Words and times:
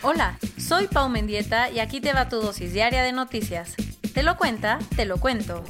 Hola, 0.00 0.38
soy 0.56 0.86
Pau 0.86 1.08
Mendieta 1.08 1.70
y 1.70 1.80
aquí 1.80 2.00
te 2.00 2.12
va 2.12 2.28
tu 2.28 2.40
dosis 2.40 2.72
diaria 2.72 3.02
de 3.02 3.10
noticias. 3.10 3.74
Te 4.14 4.22
lo 4.22 4.36
cuenta, 4.36 4.78
te 4.94 5.04
lo 5.04 5.16
cuento. 5.18 5.64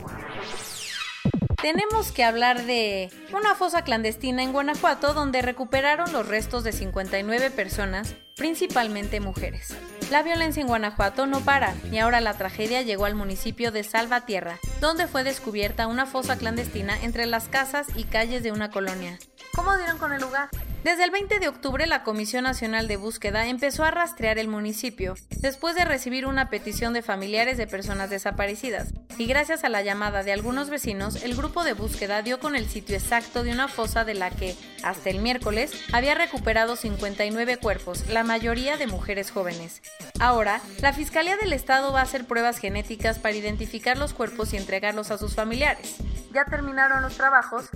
Tenemos 1.63 2.13
que 2.13 2.25
hablar 2.25 2.65
de 2.67 3.11
una 3.33 3.55
fosa 3.55 3.83
clandestina 3.83 4.43
en 4.43 4.53
Guanajuato 4.53 5.15
donde 5.15 5.41
recuperaron 5.41 6.13
los 6.13 6.29
restos 6.29 6.63
de 6.63 6.73
59 6.73 7.51
personas, 7.51 8.17
principalmente 8.37 9.19
mujeres. 9.21 9.75
La 10.11 10.23
violencia 10.23 10.61
en 10.61 10.69
Guanajuato 10.69 11.27
no 11.27 11.41
para 11.41 11.75
y 11.91 11.97
ahora 11.97 12.21
la 12.21 12.35
tragedia 12.35 12.83
llegó 12.83 13.07
al 13.07 13.15
municipio 13.15 13.73
de 13.73 13.83
Salvatierra, 13.83 14.59
donde 14.83 15.07
fue 15.07 15.25
descubierta 15.25 15.87
una 15.87 16.05
fosa 16.05 16.37
clandestina 16.37 17.03
entre 17.03 17.25
las 17.25 17.49
casas 17.49 17.87
y 17.97 18.05
calles 18.05 18.43
de 18.43 18.53
una 18.53 18.71
colonia. 18.71 19.19
¿Cómo 19.55 19.75
dieron 19.79 19.97
con 19.97 20.13
el 20.13 20.21
lugar? 20.21 20.51
Desde 20.89 21.05
el 21.05 21.11
20 21.11 21.39
de 21.39 21.49
octubre, 21.49 21.87
la 21.87 22.03
Comisión 22.03 22.45
Nacional 22.45 22.89
de 22.89 22.97
Búsqueda 22.97 23.47
empezó 23.47 23.85
a 23.85 23.91
rastrear 23.91 24.39
el 24.39 24.49
municipio, 24.49 25.17
después 25.41 25.77
de 25.77 25.85
recibir 25.85 26.25
una 26.25 26.49
petición 26.49 26.95
de 26.95 27.03
familiares 27.03 27.59
de 27.59 27.67
personas 27.67 28.09
desaparecidas. 28.09 28.95
Y 29.19 29.27
gracias 29.27 29.65
a 29.65 29.69
la 29.69 29.83
llamada 29.83 30.23
de 30.23 30.33
algunos 30.33 30.71
vecinos, 30.71 31.23
el 31.23 31.37
grupo 31.37 31.63
de 31.63 31.75
búsqueda 31.75 32.23
dio 32.23 32.41
con 32.41 32.57
el 32.57 32.71
sitio 32.71 32.97
exacto 32.97 33.43
de 33.43 33.53
una 33.53 33.69
fosa 33.69 34.07
de 34.07 34.15
la 34.15 34.31
que, 34.31 34.57
hasta 34.83 35.11
el 35.11 35.19
miércoles, 35.19 35.73
había 35.93 36.15
recuperado 36.15 36.75
59 36.75 37.59
cuerpos, 37.59 38.09
la 38.09 38.25
mayoría 38.25 38.79
de 38.79 38.87
mujeres 38.87 39.31
jóvenes. 39.31 39.83
Ahora, 40.21 40.63
la 40.81 40.95
Fiscalía 40.95 41.37
del 41.37 41.53
Estado 41.53 41.93
va 41.93 42.01
a 42.01 42.05
hacer 42.05 42.25
pruebas 42.25 42.57
genéticas 42.57 43.19
para 43.19 43.37
identificar 43.37 43.99
los 43.99 44.15
cuerpos 44.15 44.55
y 44.55 44.57
entregarlos 44.57 45.11
a 45.11 45.19
sus 45.19 45.35
familiares. 45.35 45.97
¿Ya 46.33 46.45
terminaron 46.45 47.03
los 47.03 47.17
trabajos? 47.17 47.71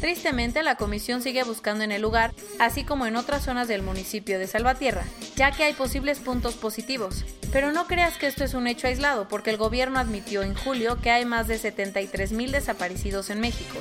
Tristemente, 0.00 0.62
la 0.62 0.76
comisión 0.76 1.22
sigue 1.22 1.42
buscando 1.42 1.82
en 1.82 1.90
el 1.90 2.02
lugar, 2.02 2.32
así 2.60 2.84
como 2.84 3.06
en 3.06 3.16
otras 3.16 3.42
zonas 3.42 3.66
del 3.66 3.82
municipio 3.82 4.38
de 4.38 4.46
Salvatierra, 4.46 5.02
ya 5.34 5.50
que 5.50 5.64
hay 5.64 5.72
posibles 5.72 6.20
puntos 6.20 6.54
positivos. 6.54 7.24
Pero 7.52 7.72
no 7.72 7.86
creas 7.86 8.16
que 8.16 8.28
esto 8.28 8.44
es 8.44 8.54
un 8.54 8.66
hecho 8.66 8.86
aislado, 8.86 9.26
porque 9.28 9.50
el 9.50 9.56
gobierno 9.56 9.98
admitió 9.98 10.42
en 10.42 10.54
julio 10.54 11.00
que 11.00 11.10
hay 11.10 11.24
más 11.24 11.48
de 11.48 11.58
73 11.58 12.32
mil 12.32 12.52
desaparecidos 12.52 13.30
en 13.30 13.40
México. 13.40 13.78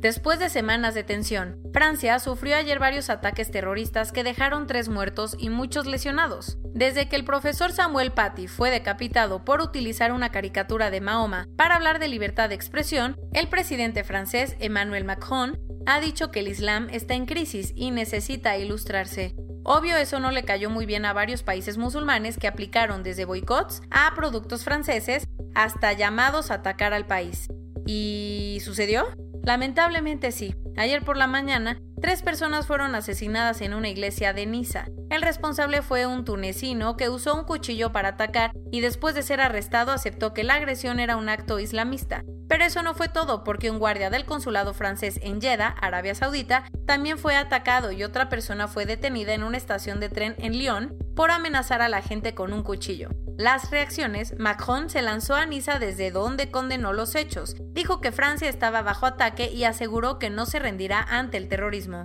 Después 0.00 0.38
de 0.38 0.48
semanas 0.48 0.94
de 0.94 1.04
tensión, 1.04 1.60
Francia 1.74 2.18
sufrió 2.18 2.56
ayer 2.56 2.78
varios 2.78 3.10
ataques 3.10 3.50
terroristas 3.50 4.12
que 4.12 4.24
dejaron 4.24 4.66
tres 4.66 4.88
muertos 4.88 5.36
y 5.38 5.50
muchos 5.50 5.86
lesionados. 5.86 6.56
Desde 6.72 7.08
que 7.08 7.16
el 7.16 7.24
profesor 7.24 7.72
Samuel 7.72 8.12
Paty 8.12 8.46
fue 8.46 8.70
decapitado 8.70 9.44
por 9.44 9.60
utilizar 9.60 10.12
una 10.12 10.30
caricatura 10.30 10.90
de 10.90 11.00
Mahoma 11.00 11.46
para 11.56 11.76
hablar 11.76 11.98
de 11.98 12.08
libertad 12.08 12.48
de 12.48 12.54
expresión, 12.54 13.18
el 13.32 13.48
presidente 13.48 14.04
francés 14.04 14.56
Emmanuel 14.60 15.04
Macron 15.04 15.58
ha 15.86 16.00
dicho 16.00 16.30
que 16.30 16.40
el 16.40 16.48
Islam 16.48 16.88
está 16.90 17.14
en 17.14 17.26
crisis 17.26 17.72
y 17.74 17.90
necesita 17.90 18.56
ilustrarse. 18.56 19.34
Obvio 19.64 19.96
eso 19.96 20.20
no 20.20 20.30
le 20.30 20.44
cayó 20.44 20.70
muy 20.70 20.86
bien 20.86 21.04
a 21.04 21.12
varios 21.12 21.42
países 21.42 21.76
musulmanes 21.76 22.38
que 22.38 22.48
aplicaron 22.48 23.02
desde 23.02 23.24
boicots 23.24 23.82
a 23.90 24.12
productos 24.14 24.64
franceses 24.64 25.26
hasta 25.54 25.92
llamados 25.92 26.50
a 26.50 26.54
atacar 26.54 26.92
al 26.92 27.06
país. 27.06 27.48
¿Y 27.86 28.58
sucedió? 28.64 29.06
Lamentablemente 29.42 30.32
sí. 30.32 30.54
Ayer 30.76 31.02
por 31.04 31.16
la 31.16 31.26
mañana, 31.26 31.78
tres 32.00 32.22
personas 32.22 32.66
fueron 32.66 32.94
asesinadas 32.94 33.60
en 33.60 33.74
una 33.74 33.88
iglesia 33.88 34.32
de 34.32 34.46
Niza. 34.46 34.86
El 35.10 35.22
responsable 35.22 35.82
fue 35.82 36.06
un 36.06 36.24
tunecino 36.24 36.96
que 36.96 37.08
usó 37.08 37.34
un 37.34 37.44
cuchillo 37.44 37.92
para 37.92 38.10
atacar 38.10 38.52
y 38.70 38.80
después 38.80 39.14
de 39.14 39.22
ser 39.22 39.40
arrestado 39.40 39.92
aceptó 39.92 40.32
que 40.32 40.44
la 40.44 40.54
agresión 40.54 41.00
era 41.00 41.16
un 41.16 41.28
acto 41.28 41.58
islamista. 41.58 42.24
Pero 42.48 42.64
eso 42.64 42.82
no 42.82 42.94
fue 42.94 43.08
todo, 43.08 43.44
porque 43.44 43.70
un 43.70 43.78
guardia 43.78 44.10
del 44.10 44.24
consulado 44.24 44.74
francés 44.74 45.20
en 45.22 45.40
Jeddah, 45.40 45.68
Arabia 45.80 46.16
Saudita, 46.16 46.64
también 46.84 47.16
fue 47.16 47.36
atacado 47.36 47.92
y 47.92 48.02
otra 48.02 48.28
persona 48.28 48.66
fue 48.66 48.86
detenida 48.86 49.34
en 49.34 49.44
una 49.44 49.56
estación 49.56 50.00
de 50.00 50.08
tren 50.08 50.34
en 50.38 50.58
Lyon 50.58 50.96
por 51.14 51.30
amenazar 51.30 51.80
a 51.80 51.88
la 51.88 52.02
gente 52.02 52.34
con 52.34 52.52
un 52.52 52.64
cuchillo. 52.64 53.10
Las 53.40 53.70
reacciones, 53.70 54.38
Macron 54.38 54.90
se 54.90 55.00
lanzó 55.00 55.34
a 55.34 55.46
Niza 55.46 55.78
desde 55.78 56.10
donde 56.10 56.50
condenó 56.50 56.92
los 56.92 57.14
hechos, 57.14 57.56
dijo 57.72 58.02
que 58.02 58.12
Francia 58.12 58.50
estaba 58.50 58.82
bajo 58.82 59.06
ataque 59.06 59.50
y 59.50 59.64
aseguró 59.64 60.18
que 60.18 60.28
no 60.28 60.44
se 60.44 60.58
rendirá 60.58 61.00
ante 61.00 61.38
el 61.38 61.48
terrorismo. 61.48 62.04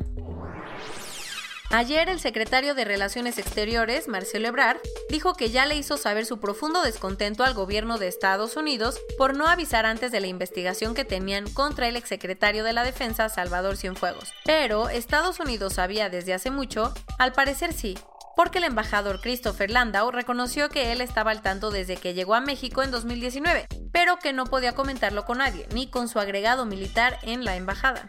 Ayer 1.71 2.07
el 2.07 2.21
secretario 2.21 2.73
de 2.73 2.85
Relaciones 2.85 3.37
Exteriores, 3.37 4.07
Marcelo 4.07 4.47
Ebrard, 4.47 4.77
dijo 5.09 5.33
que 5.33 5.49
ya 5.49 5.65
le 5.65 5.75
hizo 5.75 5.97
saber 5.97 6.25
su 6.25 6.39
profundo 6.39 6.81
descontento 6.83 7.43
al 7.43 7.53
gobierno 7.53 7.97
de 7.97 8.07
Estados 8.07 8.55
Unidos 8.55 9.01
por 9.17 9.35
no 9.35 9.47
avisar 9.47 9.85
antes 9.85 10.13
de 10.13 10.21
la 10.21 10.27
investigación 10.27 10.95
que 10.95 11.03
tenían 11.03 11.51
contra 11.51 11.89
el 11.89 11.97
exsecretario 11.97 12.63
de 12.63 12.71
la 12.71 12.85
Defensa, 12.85 13.27
Salvador 13.27 13.75
Cienfuegos. 13.75 14.31
Pero 14.45 14.87
Estados 14.87 15.41
Unidos 15.41 15.73
sabía 15.73 16.07
desde 16.07 16.33
hace 16.33 16.49
mucho, 16.49 16.93
al 17.19 17.33
parecer 17.33 17.73
sí, 17.73 17.97
porque 18.35 18.59
el 18.59 18.65
embajador 18.65 19.21
Christopher 19.21 19.71
Landau 19.71 20.11
reconoció 20.11 20.69
que 20.69 20.91
él 20.91 21.01
estaba 21.01 21.31
al 21.31 21.41
tanto 21.41 21.71
desde 21.71 21.97
que 21.97 22.13
llegó 22.13 22.35
a 22.35 22.41
México 22.41 22.83
en 22.83 22.91
2019, 22.91 23.67
pero 23.91 24.17
que 24.17 24.33
no 24.33 24.45
podía 24.45 24.73
comentarlo 24.73 25.25
con 25.25 25.39
nadie, 25.39 25.67
ni 25.73 25.87
con 25.89 26.07
su 26.07 26.19
agregado 26.19 26.65
militar 26.65 27.17
en 27.23 27.45
la 27.45 27.55
embajada. 27.55 28.05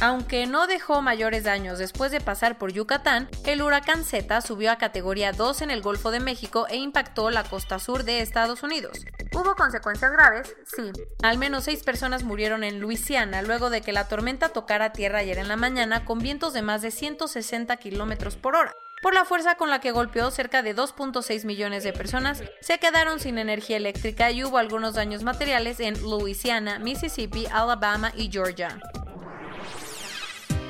Aunque 0.00 0.46
no 0.46 0.68
dejó 0.68 1.02
mayores 1.02 1.42
daños 1.42 1.78
después 1.78 2.12
de 2.12 2.20
pasar 2.20 2.56
por 2.56 2.72
Yucatán, 2.72 3.28
el 3.44 3.62
huracán 3.62 4.04
Z 4.04 4.40
subió 4.42 4.70
a 4.70 4.78
categoría 4.78 5.32
2 5.32 5.62
en 5.62 5.70
el 5.72 5.82
Golfo 5.82 6.12
de 6.12 6.20
México 6.20 6.66
e 6.68 6.76
impactó 6.76 7.30
la 7.30 7.42
costa 7.42 7.80
sur 7.80 8.04
de 8.04 8.20
Estados 8.20 8.62
Unidos. 8.62 9.04
¿Hubo 9.32 9.54
consecuencias 9.54 10.12
graves? 10.12 10.56
Sí. 10.64 10.90
Al 11.22 11.38
menos 11.38 11.64
seis 11.64 11.82
personas 11.82 12.24
murieron 12.24 12.64
en 12.64 12.80
Luisiana 12.80 13.42
luego 13.42 13.70
de 13.70 13.82
que 13.82 13.92
la 13.92 14.08
tormenta 14.08 14.48
tocara 14.50 14.92
tierra 14.92 15.18
ayer 15.18 15.38
en 15.38 15.48
la 15.48 15.56
mañana 15.56 16.04
con 16.04 16.18
vientos 16.18 16.52
de 16.52 16.62
más 16.62 16.82
de 16.82 16.90
160 16.90 17.76
kilómetros 17.76 18.36
por 18.36 18.56
hora. 18.56 18.72
Por 19.00 19.14
la 19.14 19.24
fuerza 19.24 19.54
con 19.54 19.70
la 19.70 19.80
que 19.80 19.92
golpeó, 19.92 20.30
cerca 20.32 20.62
de 20.62 20.74
2.6 20.74 21.44
millones 21.44 21.84
de 21.84 21.92
personas 21.92 22.42
se 22.60 22.78
quedaron 22.78 23.20
sin 23.20 23.38
energía 23.38 23.76
eléctrica 23.76 24.30
y 24.32 24.42
hubo 24.42 24.58
algunos 24.58 24.94
daños 24.94 25.22
materiales 25.22 25.78
en 25.78 26.00
Luisiana, 26.02 26.80
Mississippi, 26.80 27.46
Alabama 27.46 28.12
y 28.16 28.28
Georgia. 28.30 28.80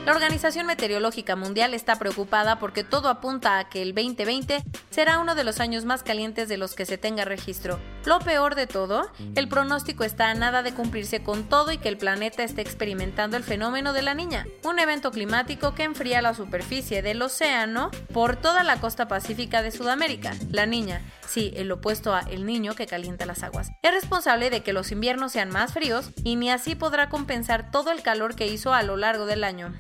La 0.04 0.12
Organización 0.14 0.66
Meteorológica 0.66 1.36
Mundial 1.36 1.74
está 1.74 1.96
preocupada 1.98 2.58
porque 2.58 2.84
todo 2.84 3.08
apunta 3.08 3.58
a 3.58 3.68
que 3.68 3.82
el 3.82 3.94
2020 3.94 4.62
será 4.90 5.18
uno 5.18 5.34
de 5.34 5.44
los 5.44 5.60
años 5.60 5.84
más 5.84 6.02
calientes 6.02 6.48
de 6.48 6.56
los 6.56 6.74
que 6.74 6.86
se 6.86 6.96
tenga 6.96 7.24
registro. 7.24 7.78
Lo 8.04 8.20
peor 8.20 8.54
de 8.54 8.66
todo, 8.66 9.10
el 9.34 9.48
pronóstico 9.48 10.04
está 10.04 10.30
a 10.30 10.34
nada 10.34 10.62
de 10.62 10.72
cumplirse 10.72 11.22
con 11.22 11.44
todo 11.44 11.72
y 11.72 11.78
que 11.78 11.88
el 11.88 11.98
planeta 11.98 12.42
esté 12.42 12.62
experimentando 12.62 13.36
el 13.36 13.44
fenómeno 13.44 13.92
de 13.92 14.02
la 14.02 14.14
niña, 14.14 14.46
un 14.64 14.78
evento 14.78 15.10
climático 15.10 15.74
que 15.74 15.82
enfría 15.82 16.22
la 16.22 16.34
superficie 16.34 17.02
del 17.02 17.20
océano 17.20 17.90
por 18.12 18.36
toda 18.36 18.62
la 18.62 18.80
costa 18.80 19.08
pacífica 19.08 19.62
de 19.62 19.70
Sudamérica. 19.70 20.34
La 20.50 20.66
niña, 20.66 21.02
sí, 21.26 21.52
el 21.56 21.70
opuesto 21.70 22.14
a 22.14 22.20
el 22.20 22.46
niño 22.46 22.74
que 22.74 22.86
calienta 22.86 23.26
las 23.26 23.42
aguas, 23.42 23.70
es 23.82 23.92
responsable 23.92 24.50
de 24.50 24.62
que 24.62 24.72
los 24.72 24.92
inviernos 24.92 25.32
sean 25.32 25.50
más 25.50 25.72
fríos 25.72 26.10
y 26.24 26.36
ni 26.36 26.50
así 26.50 26.74
podrá 26.74 27.08
compensar 27.08 27.70
todo 27.70 27.90
el 27.90 28.02
calor 28.02 28.36
que 28.36 28.46
hizo 28.46 28.72
a 28.72 28.82
lo 28.82 28.96
largo 28.96 29.26
del 29.26 29.44
año. 29.44 29.74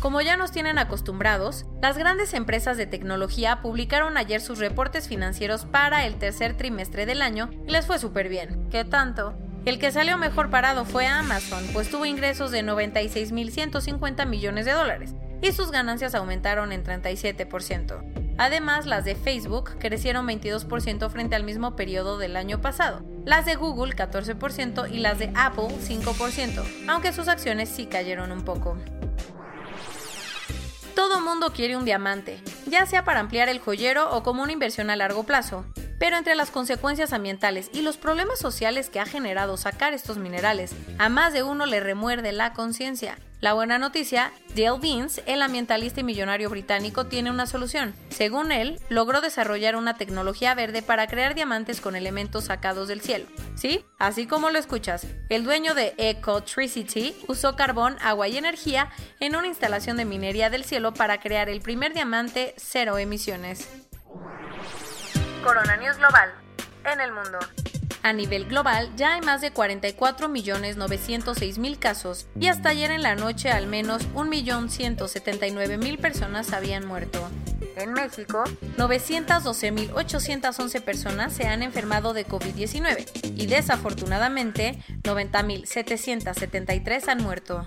Como 0.00 0.22
ya 0.22 0.38
nos 0.38 0.50
tienen 0.50 0.78
acostumbrados, 0.78 1.66
las 1.82 1.98
grandes 1.98 2.32
empresas 2.32 2.78
de 2.78 2.86
tecnología 2.86 3.60
publicaron 3.60 4.16
ayer 4.16 4.40
sus 4.40 4.58
reportes 4.58 5.06
financieros 5.06 5.66
para 5.66 6.06
el 6.06 6.16
tercer 6.16 6.56
trimestre 6.56 7.04
del 7.04 7.20
año 7.20 7.50
y 7.66 7.70
les 7.70 7.84
fue 7.84 7.98
súper 7.98 8.30
bien. 8.30 8.66
¿Qué 8.70 8.86
tanto? 8.86 9.34
El 9.66 9.78
que 9.78 9.92
salió 9.92 10.16
mejor 10.16 10.48
parado 10.48 10.86
fue 10.86 11.06
Amazon, 11.06 11.62
pues 11.74 11.90
tuvo 11.90 12.06
ingresos 12.06 12.50
de 12.50 12.64
96.150 12.64 14.26
millones 14.26 14.64
de 14.64 14.72
dólares 14.72 15.14
y 15.42 15.52
sus 15.52 15.70
ganancias 15.70 16.14
aumentaron 16.14 16.72
en 16.72 16.82
37%. 16.82 18.36
Además, 18.38 18.86
las 18.86 19.04
de 19.04 19.16
Facebook 19.16 19.76
crecieron 19.78 20.26
22% 20.26 21.10
frente 21.10 21.36
al 21.36 21.44
mismo 21.44 21.76
periodo 21.76 22.16
del 22.16 22.38
año 22.38 22.62
pasado, 22.62 23.02
las 23.26 23.44
de 23.44 23.54
Google 23.54 23.94
14% 23.94 24.90
y 24.90 25.00
las 25.00 25.18
de 25.18 25.30
Apple 25.34 25.68
5%, 25.68 26.86
aunque 26.88 27.12
sus 27.12 27.28
acciones 27.28 27.68
sí 27.68 27.84
cayeron 27.84 28.32
un 28.32 28.46
poco. 28.46 28.78
Todo 31.10 31.22
mundo 31.22 31.52
quiere 31.52 31.76
un 31.76 31.84
diamante, 31.84 32.40
ya 32.66 32.86
sea 32.86 33.02
para 33.02 33.18
ampliar 33.18 33.48
el 33.48 33.58
joyero 33.58 34.14
o 34.14 34.22
como 34.22 34.44
una 34.44 34.52
inversión 34.52 34.90
a 34.90 34.96
largo 34.96 35.24
plazo. 35.24 35.64
Pero 36.00 36.16
entre 36.16 36.34
las 36.34 36.50
consecuencias 36.50 37.12
ambientales 37.12 37.70
y 37.74 37.82
los 37.82 37.98
problemas 37.98 38.38
sociales 38.38 38.88
que 38.88 39.00
ha 39.00 39.06
generado 39.06 39.58
sacar 39.58 39.92
estos 39.92 40.16
minerales, 40.16 40.72
a 40.98 41.10
más 41.10 41.34
de 41.34 41.42
uno 41.42 41.66
le 41.66 41.78
remuerde 41.78 42.32
la 42.32 42.54
conciencia. 42.54 43.18
La 43.40 43.52
buena 43.52 43.78
noticia, 43.78 44.32
Dale 44.56 44.78
Vince, 44.80 45.22
el 45.26 45.42
ambientalista 45.42 46.00
y 46.00 46.04
millonario 46.04 46.48
británico, 46.48 47.06
tiene 47.06 47.30
una 47.30 47.46
solución. 47.46 47.94
Según 48.08 48.50
él, 48.50 48.80
logró 48.88 49.20
desarrollar 49.20 49.76
una 49.76 49.98
tecnología 49.98 50.54
verde 50.54 50.80
para 50.80 51.06
crear 51.06 51.34
diamantes 51.34 51.82
con 51.82 51.96
elementos 51.96 52.44
sacados 52.44 52.88
del 52.88 53.02
cielo. 53.02 53.26
Sí, 53.54 53.84
así 53.98 54.26
como 54.26 54.48
lo 54.48 54.58
escuchas, 54.58 55.06
el 55.28 55.44
dueño 55.44 55.74
de 55.74 55.94
Ecotricity 55.98 57.14
usó 57.28 57.56
carbón, 57.56 57.98
agua 58.00 58.26
y 58.28 58.38
energía 58.38 58.90
en 59.20 59.36
una 59.36 59.48
instalación 59.48 59.98
de 59.98 60.06
minería 60.06 60.48
del 60.48 60.64
cielo 60.64 60.94
para 60.94 61.20
crear 61.20 61.50
el 61.50 61.60
primer 61.60 61.92
diamante 61.92 62.54
cero 62.56 62.96
emisiones. 62.96 63.89
Corona 65.42 65.76
News 65.76 65.96
Global. 65.96 66.30
En 66.84 67.00
el 67.00 67.12
mundo. 67.12 67.38
A 68.02 68.12
nivel 68.12 68.46
global 68.46 68.90
ya 68.96 69.14
hay 69.14 69.20
más 69.20 69.40
de 69.40 69.52
44.906.000 69.52 71.78
casos 71.78 72.26
y 72.38 72.48
hasta 72.48 72.70
ayer 72.70 72.90
en 72.90 73.02
la 73.02 73.14
noche 73.14 73.50
al 73.50 73.66
menos 73.66 74.08
1.179.000 74.14 75.98
personas 75.98 76.52
habían 76.52 76.84
muerto. 76.86 77.28
En 77.76 77.92
México, 77.92 78.42
912.811 78.76 80.82
personas 80.82 81.32
se 81.32 81.46
han 81.46 81.62
enfermado 81.62 82.12
de 82.12 82.26
COVID-19 82.26 83.36
y 83.36 83.46
desafortunadamente 83.46 84.82
90.773 85.02 87.06
han 87.08 87.22
muerto. 87.22 87.64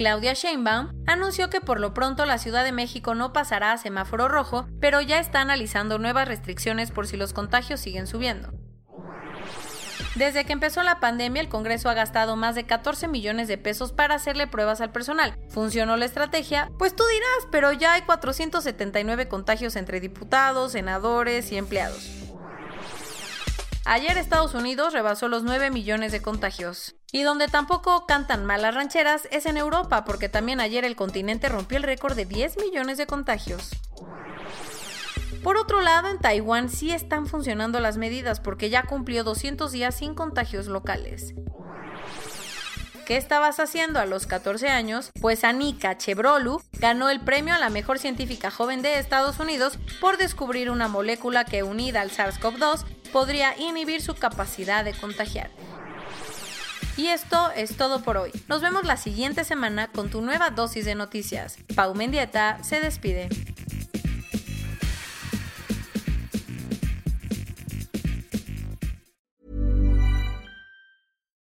Claudia 0.00 0.32
Sheinbaum 0.32 0.94
anunció 1.06 1.50
que 1.50 1.60
por 1.60 1.78
lo 1.78 1.92
pronto 1.92 2.24
la 2.24 2.38
Ciudad 2.38 2.64
de 2.64 2.72
México 2.72 3.14
no 3.14 3.34
pasará 3.34 3.72
a 3.72 3.76
semáforo 3.76 4.28
rojo, 4.28 4.66
pero 4.80 5.02
ya 5.02 5.18
está 5.18 5.42
analizando 5.42 5.98
nuevas 5.98 6.26
restricciones 6.26 6.90
por 6.90 7.06
si 7.06 7.18
los 7.18 7.34
contagios 7.34 7.80
siguen 7.80 8.06
subiendo. 8.06 8.50
Desde 10.14 10.46
que 10.46 10.54
empezó 10.54 10.82
la 10.84 11.00
pandemia, 11.00 11.42
el 11.42 11.50
Congreso 11.50 11.90
ha 11.90 11.94
gastado 11.94 12.34
más 12.36 12.54
de 12.54 12.64
14 12.64 13.08
millones 13.08 13.46
de 13.46 13.58
pesos 13.58 13.92
para 13.92 14.14
hacerle 14.14 14.46
pruebas 14.46 14.80
al 14.80 14.90
personal. 14.90 15.36
¿Funcionó 15.50 15.98
la 15.98 16.06
estrategia? 16.06 16.70
Pues 16.78 16.96
tú 16.96 17.04
dirás, 17.06 17.50
pero 17.52 17.70
ya 17.72 17.92
hay 17.92 18.00
479 18.00 19.28
contagios 19.28 19.76
entre 19.76 20.00
diputados, 20.00 20.72
senadores 20.72 21.52
y 21.52 21.58
empleados. 21.58 22.19
Ayer 23.86 24.18
Estados 24.18 24.54
Unidos 24.54 24.92
rebasó 24.92 25.28
los 25.28 25.42
9 25.42 25.70
millones 25.70 26.12
de 26.12 26.20
contagios. 26.20 26.94
Y 27.12 27.22
donde 27.22 27.48
tampoco 27.48 28.06
cantan 28.06 28.44
malas 28.44 28.74
rancheras 28.74 29.26
es 29.30 29.46
en 29.46 29.56
Europa, 29.56 30.04
porque 30.04 30.28
también 30.28 30.60
ayer 30.60 30.84
el 30.84 30.96
continente 30.96 31.48
rompió 31.48 31.78
el 31.78 31.84
récord 31.84 32.14
de 32.14 32.26
10 32.26 32.58
millones 32.58 32.98
de 32.98 33.06
contagios. 33.06 33.70
Por 35.42 35.56
otro 35.56 35.80
lado, 35.80 36.08
en 36.08 36.18
Taiwán 36.18 36.68
sí 36.68 36.92
están 36.92 37.26
funcionando 37.26 37.80
las 37.80 37.96
medidas 37.96 38.40
porque 38.40 38.68
ya 38.68 38.82
cumplió 38.82 39.24
200 39.24 39.72
días 39.72 39.94
sin 39.94 40.14
contagios 40.14 40.66
locales. 40.66 41.34
¿Qué 43.06 43.16
estabas 43.16 43.58
haciendo 43.58 43.98
a 43.98 44.06
los 44.06 44.26
14 44.26 44.68
años? 44.68 45.10
Pues 45.20 45.42
Anika 45.42 45.96
Chebrolu 45.98 46.62
ganó 46.74 47.10
el 47.10 47.20
premio 47.20 47.54
a 47.54 47.58
la 47.58 47.70
mejor 47.70 47.98
científica 47.98 48.52
joven 48.52 48.82
de 48.82 49.00
Estados 49.00 49.40
Unidos 49.40 49.80
por 50.00 50.16
descubrir 50.16 50.70
una 50.70 50.86
molécula 50.86 51.44
que 51.44 51.64
unida 51.64 52.02
al 52.02 52.10
SARS-CoV-2 52.10 52.84
podría 53.12 53.56
inhibir 53.58 54.02
su 54.02 54.14
capacidad 54.14 54.84
de 54.84 54.92
contagiar. 54.92 55.50
Y 56.96 57.06
esto 57.06 57.50
es 57.56 57.76
todo 57.76 58.02
por 58.02 58.16
hoy. 58.16 58.30
Nos 58.48 58.60
vemos 58.60 58.84
la 58.84 58.96
siguiente 58.96 59.44
semana 59.44 59.88
con 59.88 60.10
tu 60.10 60.20
nueva 60.20 60.50
dosis 60.50 60.84
de 60.84 60.94
noticias. 60.94 61.56
Pau 61.74 61.94
Mendieta 61.94 62.62
se 62.62 62.80
despide. 62.80 63.28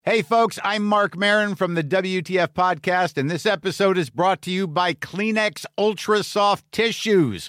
Hey, 0.03 0.23
folks, 0.23 0.59
I'm 0.65 0.85
Mark 0.85 1.17
Marin 1.17 1.55
from 1.55 1.75
the 1.75 1.85
WTF 1.85 2.49
Podcast, 2.49 3.17
and 3.17 3.31
this 3.31 3.47
episode 3.47 3.97
is 3.97 4.11
brought 4.11 4.43
to 4.43 4.51
you 4.51 4.67
by 4.67 4.93
Kleenex 4.93 5.67
Ultra 5.79 6.25
Soft 6.25 6.65
Tissues 6.73 7.49